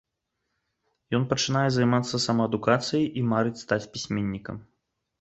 Ён 1.17 1.27
пачынае 1.35 1.67
займацца 1.77 2.23
самаадукацыяй 2.25 3.05
і 3.09 3.21
марыць 3.31 3.57
стаць 3.65 3.83
пісьменнікам. 3.95 4.57